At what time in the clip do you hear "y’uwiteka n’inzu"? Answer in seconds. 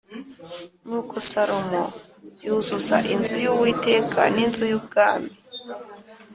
3.43-4.63